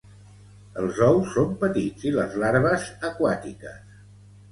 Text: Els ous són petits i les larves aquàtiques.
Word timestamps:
Els 0.83 1.01
ous 1.07 1.27
són 1.35 1.51
petits 1.63 2.07
i 2.11 2.13
les 2.15 2.33
larves 2.45 2.87
aquàtiques. 3.11 3.93